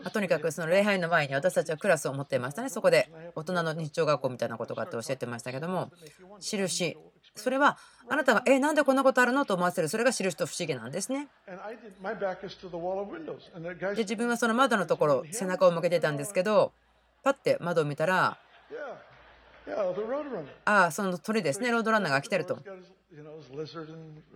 [0.10, 5.92] とにかくその礼拝の前に私たちはクラスを持っていましたね、そこで大人の日朝学校みたいなことがあって教えてましたけども、
[6.40, 6.96] 印、
[7.34, 7.76] それは
[8.08, 9.44] あなたが、え、なんでこんなことあるの？
[9.44, 11.28] と思わせる、それが印と不思議なんですね。
[13.94, 16.72] で、自分はその窓のところ、背中を向けてたんですけど、
[17.22, 18.38] パッて窓を見たら、
[20.64, 21.70] あ,あその鳥ですね。
[21.70, 22.58] ロードランナーが来てると。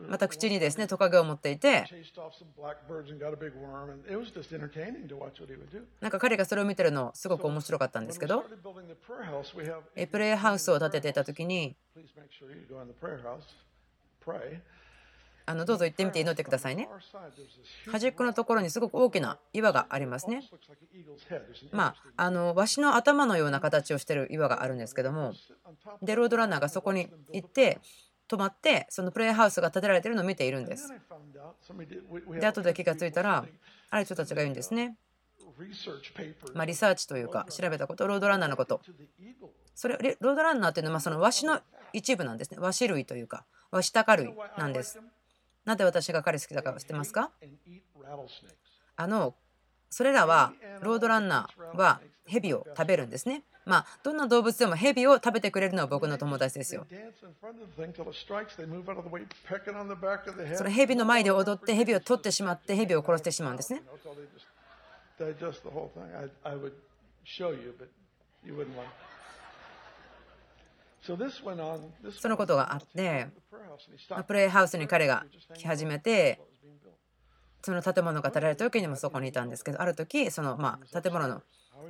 [0.09, 1.85] また口にですねトカゲを持っていて。
[6.01, 8.45] なんか彼がそれを見てるのすごく面白かったんですけど。
[10.11, 11.77] プレイハウスを建てていた時に。
[15.51, 16.89] あのどうぞ行ってみて祈ってくださいね。
[17.91, 20.45] 端っこのところにすごく大きな岩がありますね。
[21.73, 25.33] まあ、あのワシの頭のような形をしてる岩があるんですけども
[26.03, 27.81] でロードランナーがそこに行って
[28.29, 30.93] 止まってそのプレイハウスが建てられてるのを見ているんです。
[32.39, 33.45] で後で気がついたら
[33.91, 34.97] ある人たちが言うんですね、
[36.55, 38.81] まあ、リサーチというか調べたことロードランナーのこと。
[39.75, 41.61] それロードランナーっていうのはまあそのワシの
[41.93, 42.59] 一部なんですね。
[42.61, 45.01] ワシ類というかワシタカ類なんです。
[45.65, 47.31] なぜ私が彼好きだか知ってますか？
[48.97, 49.35] あの
[49.91, 53.43] それらはロードランナーは蛇を食べるんですね。
[53.67, 56.87] まあ、どんな動物でも蛇を食べてくれるのは僕の友達ですよ。
[60.57, 63.83] その蛇の前で踊って蛇を取ってしまって蛇を殺してしまうんですね。
[72.21, 73.29] そのことがあって.
[74.25, 76.41] プレイハウスに彼が来始めて
[77.63, 81.43] その建物が建てられた時にもそこにいたんですけどある時そのまあ建物の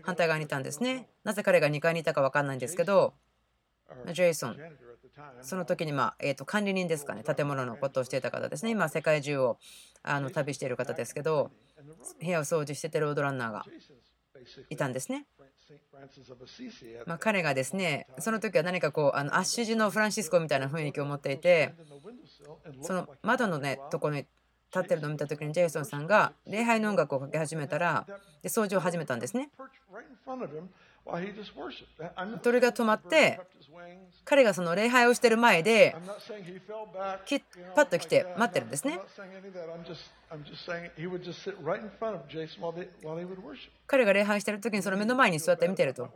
[0.02, 3.14] 反対側にいたんですねなぜ彼が2階にいたか分かんないんですけど
[4.12, 4.56] ジェイソン.
[5.42, 9.58] その時にまあえーと管理人ですかね建物のことをしていた方ですね今世界中を
[10.02, 11.50] あの旅している方ですけど
[12.20, 13.64] 部屋を掃除しててロードランナーが
[14.70, 15.26] いたんですね
[17.06, 21.74] まあ彼がですねその時は何かこうあのアッシュ時のフランシスコみたいな雰囲気を持っていて
[22.82, 24.26] その窓のねところに
[24.72, 28.06] 立ってるのを見た時にジェイソンさんが礼拝の音楽をかけ始めたら
[28.42, 29.50] で掃除を始めたんですね
[32.42, 33.40] 鳥が止まって
[34.24, 35.96] 彼がその礼拝をしてる前で
[37.26, 37.40] キ
[37.74, 39.00] パッと来て待ってるんですね。
[43.86, 46.08] 彼が礼拝してる時にその目の前に座って見てると。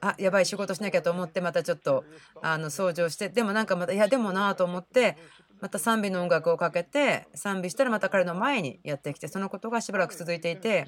[0.00, 2.04] あやばい仕事しなきゃと思ってまたちょっと
[2.40, 5.16] あの掃除をしてでもなんかまたいやでもなと思って
[5.60, 10.86] また賛美の音楽をかけて賛美したらまた彼の前にやってきてそのことがしばらく続いていて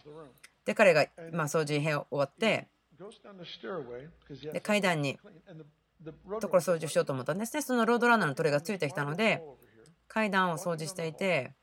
[0.65, 2.69] で彼がまあ掃除編を終わって
[4.53, 5.19] で階段に
[6.41, 7.63] ところ掃除しようと思ったんですね。
[7.63, 9.43] そのロードランナーの鳥がついてきたので、
[10.09, 11.55] 階段を掃除していて、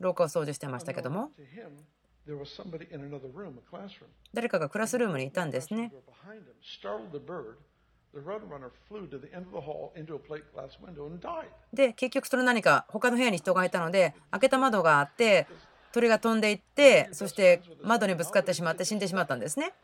[0.00, 1.30] 廊下を掃除してましたけども、
[4.34, 5.92] 誰かがクラスルームにいたんですね。
[11.72, 15.46] で、結局、その何か他の部屋に人がいたので、開けた窓があって、
[15.92, 19.74] 鳥が飛んでいって、そして窓にぶつかってしまって死んでしまったんですね。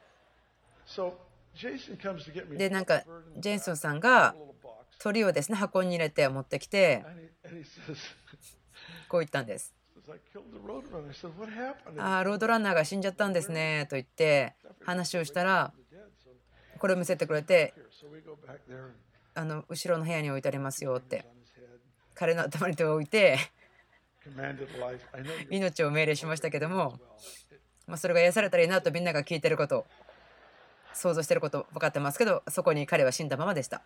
[2.57, 3.05] でなんか
[3.39, 4.35] ジェイソンさんが
[4.99, 7.05] 鳥をですね箱に入れて持ってきて
[9.09, 9.75] こう言ったんです。
[11.99, 14.55] ああロードランナーが死んじゃったんですねと言って
[14.85, 15.73] 話をしたら
[16.79, 17.73] これを見せてくれて
[19.35, 21.25] あの後ろの部屋に置いてありますよって
[22.15, 23.39] 彼の頭に手を置いて
[25.51, 26.99] 命を命令しましたけども、
[27.87, 29.87] まあ、それが癒されたらいいなとみんなが聞いてること
[30.95, 33.83] 想像してること分かってますけどそこに彼は死んだままでした。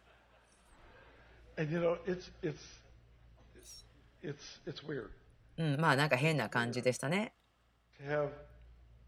[5.56, 7.32] うん、まあなんか変な感じでしたね。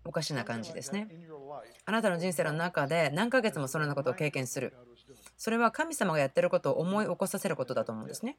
[0.05, 1.09] おかしな感じですね。
[1.85, 4.73] あなたの人生の中で何ヶ月もそのようなことを経験する。
[5.37, 8.37] それは神様がやってることを思い起こさせることだと思うんですね。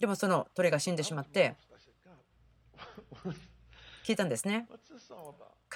[0.00, 1.56] でもその鳥が死んでしまって
[4.04, 4.68] 聞いたんですね。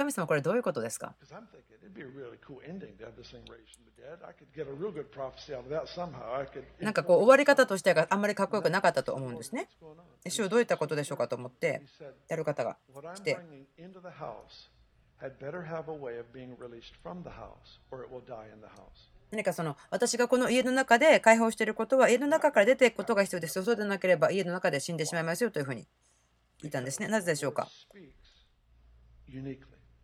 [0.00, 1.14] 神様これどういうことですか？
[6.80, 9.68] なんかこう終わり方としてはあんまりかっこよくなかったと思うんですね。
[10.26, 11.82] 主どういったことでしょうかと思って
[12.28, 12.78] やる方が
[13.14, 13.38] 来て。
[19.30, 23.64] 何かその私がこの家の中で解放していることは家の中から出ていくことが必要ですよ。
[23.64, 25.86] そうでなければ家の中で死んでしまいますよというふうに
[26.62, 27.08] 言ったんですね。
[27.08, 27.68] なぜでしょうか？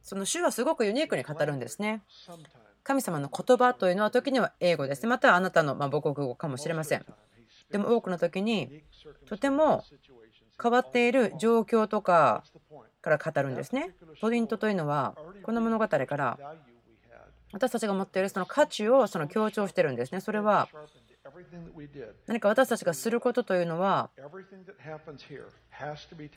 [0.06, 2.00] その主はすごくユニークに語るんですね。
[2.84, 5.08] 神様の言葉というのは時には英語ですね。
[5.08, 7.04] またはあなたの母国語かもしれません。
[7.72, 8.84] でも多くの時に
[9.28, 9.82] とても
[10.62, 12.44] 変わっている状況とか
[13.02, 13.96] から語るんですね。
[14.20, 16.38] ポイントというのはこの物語から
[17.52, 20.20] 私たちが持っているその価値をその強調してるんですね。
[20.20, 20.68] それは
[22.28, 24.10] 何か私たちがすることというのは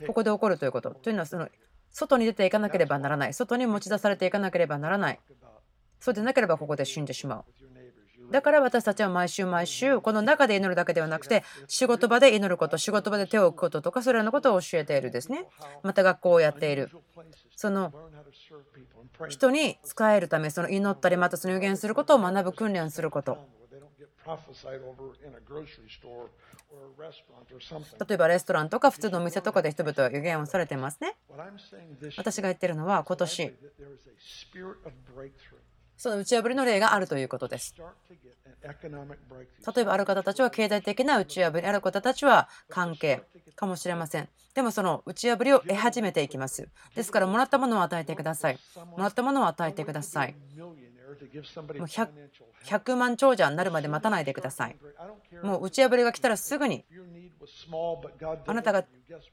[0.08, 1.48] ここで起こるということというのはその
[1.90, 3.34] 外に出ていかなければならない。
[3.34, 5.20] 外に持ち出されていかなければならない。
[5.98, 7.44] そうでなければここで死んでしまう。
[8.30, 15.46] だから私たちは毎週毎週この中で祈るだけではなくて仕事場で祈ること仕事場で手を置くこととかそれらのことを教えているですね
[15.82, 16.90] また学校をやっている
[17.56, 17.92] その
[19.28, 23.38] 人に使えるためその祈ったりまたその予言することを学ぶ訓練すること
[28.08, 31.16] 例えばレストランとか普通のお店とかで人々は予言をされてますね。
[32.16, 33.54] 私が言ってるのは今年
[35.96, 37.74] その打ち破りの例があるということです。
[39.74, 43.22] 例えばある方たちは経済的な打ち破り、ある方たちは関係
[43.54, 44.28] かもしれません。
[44.54, 46.68] でもその打ち破りを得始めていきます。
[46.94, 48.58] ですからもらったものを与えてください。
[48.76, 50.34] もらったものを与えてください。
[51.78, 52.08] もう 100,
[52.64, 54.76] 100万長者になるまで待たないでください。
[55.42, 56.84] もう打ち破りが来たらすぐに
[58.46, 58.84] あなたが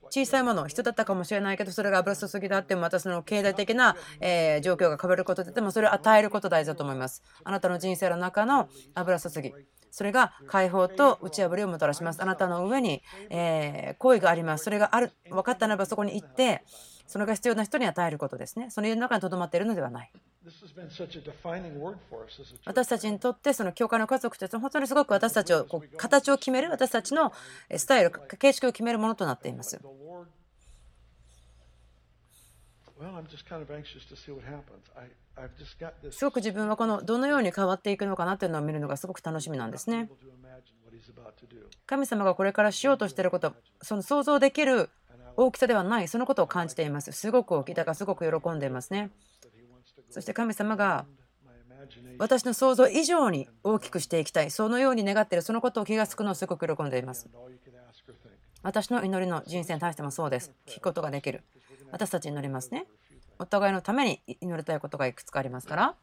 [0.09, 7.23] 小さいもの人だったかもしれないけどそれが油注ぎだってまたその経済的なえ状況が変わることでもそれを与えること大事だと思います。
[7.43, 9.53] あなたの人生の中の油注ぎ
[9.91, 12.21] それが解放と打ち破りをもたらします。
[12.21, 14.63] あなたの上にえ行為があります。
[14.63, 16.63] それがある分かったならばそこに行って
[17.07, 18.69] それが必要な人に与えることですね。
[18.69, 20.11] その家の中にとどまっているのではない。
[22.65, 27.33] 私たちにとってその教会の家族というのは本当にすごく私たちをこう形を決める私たちの
[27.75, 29.79] スタイル形式を決めるものとなっています。
[36.11, 40.09] すごく自分はこのどのように変わっていくのかなというのを見るのがすごく楽しみなんですね。
[41.85, 44.89] 神様がこれからしようとしていることその想像できる
[45.37, 46.07] 大きさではない。
[46.07, 47.11] そのことを感じています。
[47.11, 47.73] すごく大きい。
[47.75, 49.11] だからすごく喜んでいますね。
[50.09, 51.05] そして神様が
[52.17, 54.49] 私の想像以上に大きくしていきたい。
[54.49, 55.43] そのように願っている。
[55.43, 57.29] そのことを気が付くのをすごく喜んでいます。
[58.63, 60.51] 私の祈りの人生に対してもそうです。
[60.65, 61.43] 聞くことができる。
[61.91, 62.87] 私たち祈りますね。
[63.37, 65.95] お互いのために祈りたいことがいくつかありますから。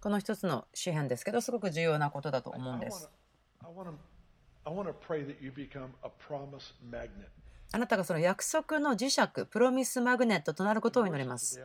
[0.00, 3.10] この一つの詩篇ですけど、すごく重要なことだと思うんです。
[7.72, 11.60] あなたがその約束の磁石、プロミスマグネットとなることを祈ります。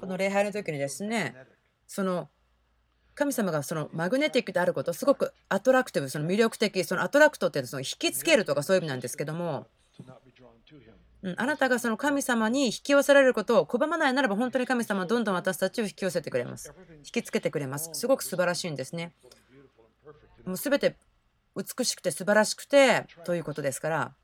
[0.00, 1.34] この礼拝の時にですね、
[1.86, 2.28] その
[3.14, 9.68] 神様がそのマグネティックであること、すごくアトラクティブ、その魅力的、そのアトラクトってその引きつけるとかそういう意味なんですけども、
[11.36, 16.74] あなたがその神様に引き寄せられることを拒まないならば本当に神様はどんどん私たちを引き寄せてくれます。
[16.98, 17.90] 引きつけてくれます。
[17.94, 19.14] すごく素晴らしいんですね。
[20.44, 20.96] もう全て
[21.56, 24.14] 美しくて素晴らしくてということですから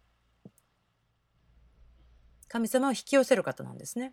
[2.48, 4.12] 神様を引き寄せる方なんですね。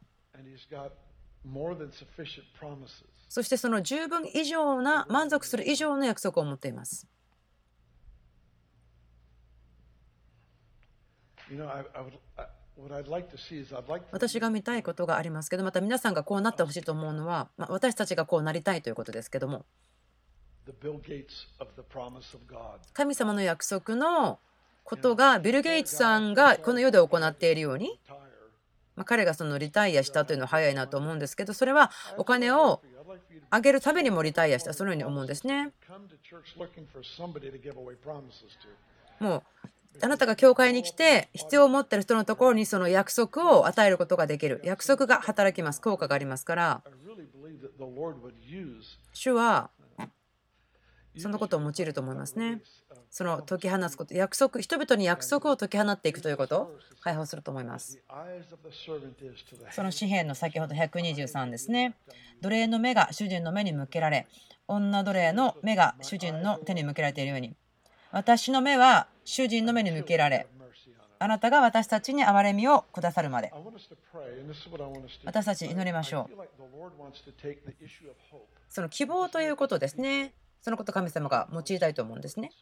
[3.30, 7.08] そしてその十分以上な満足する以上の約束を持っています。
[14.12, 19.66] 私が見たいことがありますけどまた皆さんがこうなってほしいと思うのは、まあ、私たちがこうなりたいということですけども。
[22.94, 24.40] 神様の約束の
[24.84, 28.00] ことがビル・ゲイツさんがこの世で行っているように、
[28.96, 32.82] まあ、彼がそのリタイアしたというのは早いなと思うんですけどそれはお金を
[33.50, 35.72] あげるためにもリタイアしたそのように思うんですね。
[39.20, 39.68] もう
[40.02, 44.62] あなたが教会に来て必要を持っている人のところにその約束を与えることができる。
[44.64, 45.82] 約束が働きます。
[45.82, 46.82] 効果がありますから。
[49.14, 49.70] 主は
[51.18, 52.62] そのことを用いると思いますね。
[53.10, 58.00] その解き放つこと約束人々に約束を解き放っていくということを解放すると思います。
[59.72, 61.96] その紙幣の先ほど123ですね。
[62.42, 64.28] 奴隷の目が主人の目に向けられ
[64.68, 67.56] 女奴隷の目が主人の手に向けられているように。
[68.12, 70.48] 私の目は主人の目に向けられ、
[71.20, 73.52] あなたが私たちに憐れみをくださるまで。
[75.26, 76.38] 私たち祈りましょう。
[78.70, 80.34] その希望ということですね。
[80.62, 82.54] そのこと神様が用いたいと思うんですね。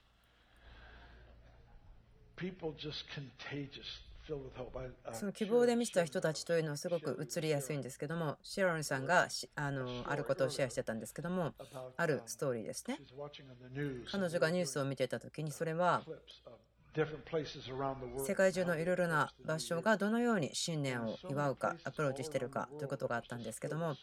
[5.14, 11.54] その希望で満ちた人たちというのはすごく映りやすいんですけども、シェロンさんがあのあることをシェアしてたんですけども、
[11.98, 13.00] あるストーリーですね。
[14.12, 16.04] 彼女がニュースを見ていた時に、それは
[18.26, 23.96] 世界中のいろいろな場所がどのように新年を祝うか、アプローチしているかということがあったんですけども、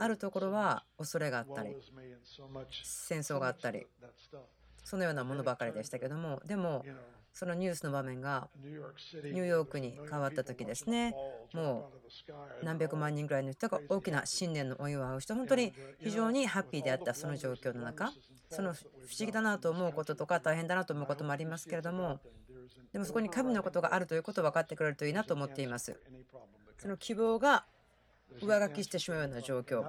[0.00, 1.76] あるところは恐れがあったり、
[2.82, 3.86] 戦争があったり、
[4.82, 6.84] そのようなものばかりでしたけども、でも、
[7.34, 11.16] そのニュースの場面がニューヨークに変わった時ですね。
[11.52, 11.90] も
[12.62, 18.12] う何百万人ぐらいの人が大きな新年のお祝いをして本当に非常にハッピーであったその状況の中
[18.50, 22.20] その不思議だなと思うこととか大変だなと思うこともありますけれども
[22.92, 26.00] でもそこに神のことがあるということを分かってくれるといいなと思っています。
[26.78, 27.64] その希望が
[28.40, 29.84] 上書きしてしまうような状況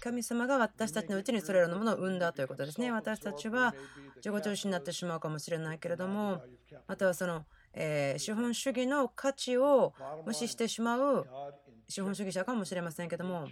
[0.00, 2.90] 神様が私たちのうちにそれらのものを生んだということですね。
[2.92, 3.74] 私たちは
[4.16, 6.42] 自己中心になってしまうかもしれないけれども、
[6.86, 11.26] またはその、えー、資本主義の価値を無視してしまう
[11.88, 13.48] 資本主義者かもしれませんけども、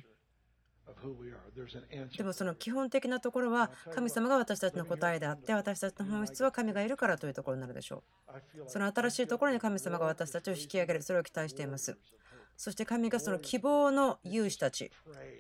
[2.17, 8.65] でもその基本的なところは神様が私たちの答えであって私たちの本質は神がいるからというところになるでしょう。
[8.67, 11.03] その新しいところに神様が私たちを引き上げる。
[11.03, 11.97] それを期待しています。
[12.57, 14.91] そして神がその希望の勇士たち、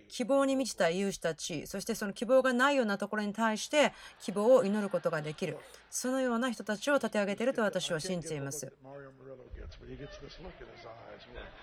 [0.08, 5.56] 希望に満ちた勇士たち、そしてその希望がないようなところに対して希望を祈ることができる、
[5.90, 8.72] そのような人たちを立て上げていると私は信じています。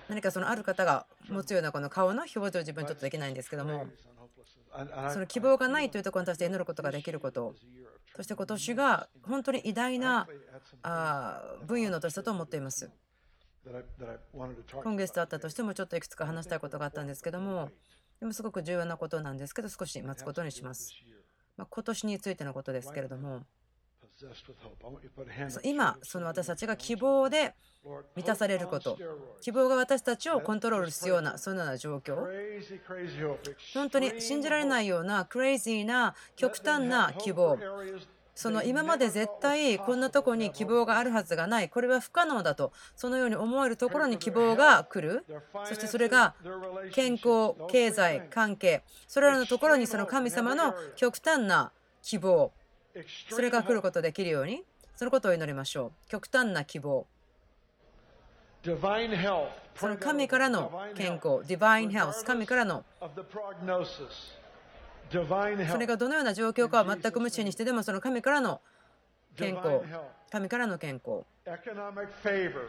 [0.09, 3.87] 何かそのある方が持つようなこの顔の表情自分ちょっとできないんですけども、
[5.11, 7.55] その希望がないというところに対して祈ることができること、
[8.15, 10.27] そして今年が本当に偉大な
[11.65, 12.89] 分野の年だと思っています。
[14.83, 17.69] 今月だったとしてもちょっといくつか話したいことがあったんですけども
[18.19, 20.93] でもすごく重要なことなんですけど少し待つことにします。
[21.57, 23.41] まあ、今年についてのことですけれども。
[25.63, 27.55] 今その私たちが希望で
[28.15, 28.97] 満たされること。
[29.41, 32.27] 希望が私たちをコントロールするようなそのような状況。
[33.73, 37.57] 本当に信じられないようなクレイジーな極端な希望
[38.33, 41.69] その今まで絶対こんなとこに希望があるはずがない。
[41.69, 42.71] これは不可能だと。
[42.95, 45.25] そのように思えるところに希望が来る。
[45.65, 46.33] そしてそれが
[46.93, 48.83] 健康経済関係。
[49.07, 51.71] それらのところにその神様の極端な
[52.01, 52.51] 希望。
[53.29, 54.63] それが来ることできるように。
[54.95, 56.09] そのことを祈りましょう。
[56.09, 57.07] 極端な希望。
[59.75, 62.85] その神からの健康、ディバインヘルス、神からの
[65.69, 68.61] それがどのような状況かは全く無視にしてでもその神からの
[69.35, 69.81] 健康。
[70.31, 71.23] 神からの健康。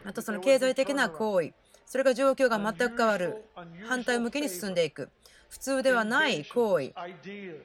[0.03, 1.53] またその経済的な行為
[1.85, 3.43] それが状況が全く変わる。
[3.87, 5.09] 反対向きに進んでいく。
[5.53, 6.93] 普通ではない行為。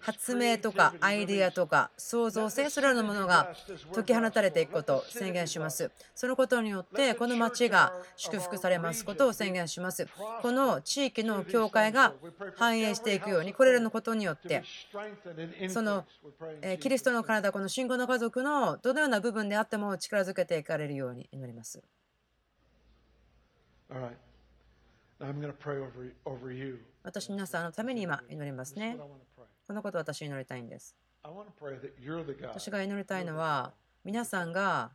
[0.01, 3.55] 発明とかアイデアとか創造性それらのものが
[3.95, 5.91] 解き放たれていくことを宣言します。
[6.14, 10.07] そのことによってこの町が祝福されますことを宣言します。
[10.43, 12.12] この地域の教会が
[12.57, 14.64] 繁栄していくようにこれらのことによって
[15.71, 16.05] その
[16.81, 21.83] キリストの体この信仰の家族のどのような部分であっても力づけていかれるように祈ります。
[27.03, 28.99] 私皆さんのために今祈りますね。
[29.66, 30.95] このことを私祈りたいんです。
[32.43, 33.72] 私が祈りたいのは
[34.05, 34.91] 皆さんが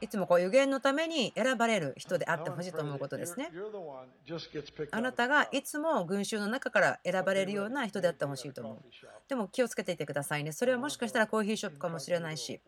[0.00, 3.50] いつもこう予言のために選ばれる人であってほしいと思うことですね。
[4.92, 8.78] あなたがいつも群衆の中から選ばれるような人であってほしいと思う。
[9.28, 10.52] でも気をつけていてくださいね。
[10.52, 12.60] それはもしかしたらコーヒーショップかもしれないし、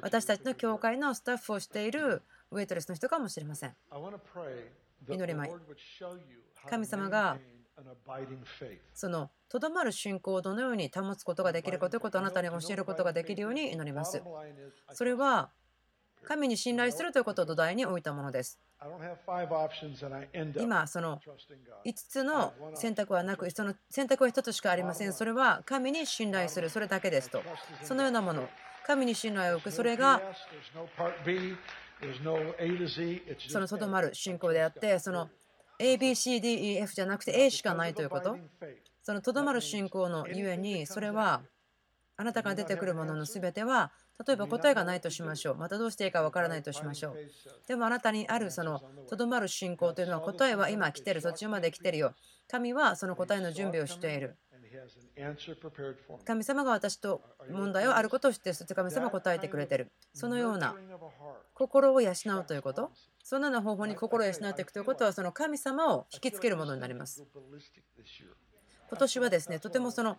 [0.00, 2.22] 私たちの教会のスタッフをしている
[2.54, 3.74] ウェイトレスの人かもしれません。
[5.08, 5.52] 祈りまい。
[6.68, 7.36] 神様が
[8.94, 14.22] そのとどまる信仰をどのように保つことができるかということをあなたに教えることができるように祈ります。
[14.92, 15.50] それは
[16.22, 18.60] 神に信頼するということを土台に置いたものです。
[20.56, 21.20] 今、その
[21.84, 25.12] 5つの選択はなく、その選択は1つしかありません。
[25.12, 27.42] それは神に信頼する、それだけですと。
[27.82, 28.48] そのようなもの、
[28.86, 30.20] 神に信頼を置く、それが
[33.48, 35.28] そのとどまる信仰であって、その
[35.80, 38.38] ABCDEF じゃなくて A しかないということ？
[39.02, 41.42] そのとどまる信仰のゆえに、それは
[42.16, 43.90] あなたから出てくるものの全ては
[44.24, 45.56] 例えば答えがないとしましょう。
[45.56, 47.16] またどうしていいかわからないとしましょう。
[47.66, 52.14] でもあなたにあるそのとどまる信仰というのは答えは今来てる、途中まで来てるよ。
[52.48, 54.36] 神はその答えの準備をしている。
[56.24, 59.92] 神様が私と問題はあることを知ってそして神様が答えてくれてる。
[60.12, 60.74] そのような
[61.54, 62.90] 心を養うということ。
[63.22, 67.24] そのような方法に心を養っていくということは、その神様を引きつけるものになります。
[68.88, 70.18] 今年はですね、とてもその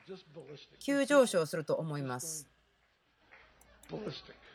[0.80, 2.50] 急上昇すると思います。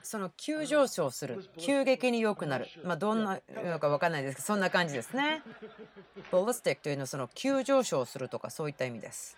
[0.03, 5.43] その急上昇する、急激に良くなる、まあ、どんなの か分からないですけど、そんな感じですね。
[6.33, 9.37] ボルスティックというのはその急上昇するとかそういった意味です。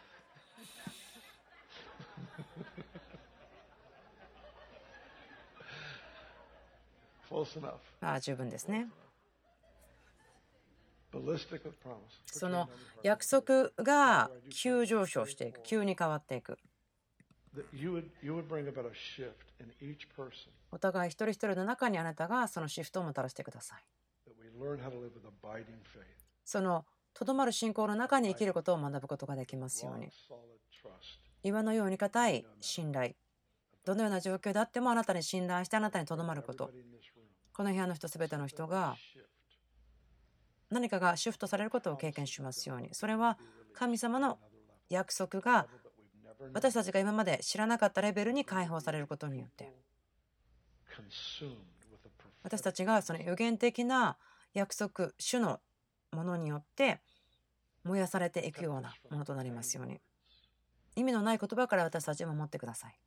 [8.01, 8.89] ああ十分ですね。
[12.27, 12.69] その
[13.03, 16.59] 約束が急上昇していく、急に変わっていく。
[20.71, 23.85] お互い一人一人の中にあなたがそのシフトをもたらしてください。
[26.45, 30.09] そのとどまる信仰の中に生きることを学ぶことができますように。
[31.43, 33.13] 岩のように固い信頼。
[33.85, 36.71] どのような状況であってもあなたに信頼してあなたにとどまること。
[37.53, 38.97] この部屋の人すべての人が
[40.71, 42.89] 何かがシフトされることを経験しますように。
[42.93, 43.39] それは
[43.75, 44.39] 神様の
[44.89, 45.67] 約束が
[46.53, 49.73] 私たちが今まで知らなかったレベルに解放されることによって。
[52.43, 54.17] 私たちがその予言的な
[54.53, 55.61] 約束主の
[56.11, 57.01] ものによって
[57.85, 60.01] 燃やされていくようなものとなりますように。
[60.97, 62.99] 意味のない言葉から私たちを守ってください。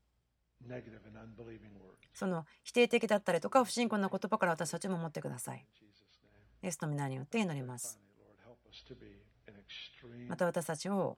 [2.16, 5.66] その否定的だったりとか不信仰な言葉から私たちも守ってください。
[6.64, 8.00] イエスの皆によって祈ります。
[10.28, 11.18] また私たちを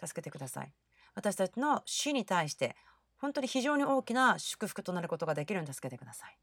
[0.00, 0.72] 助けてください。
[1.14, 2.76] 私たちの死に対して
[3.18, 6.38] 本当に非常に大きな祝福となることができるように助けてください。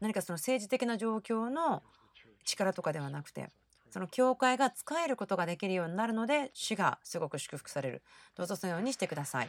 [0.00, 1.82] 何かその政治的な状況の
[2.44, 3.50] 力とかではなくて
[3.96, 8.02] その教会が使えることができるようになるので死がすごく祝福される。
[8.36, 9.48] どうぞそのようにしてください。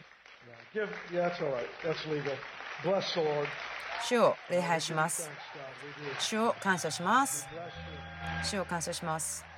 [4.07, 5.29] 主を礼拝します。
[6.21, 7.45] 主を感謝します。
[8.41, 9.56] 主を感謝します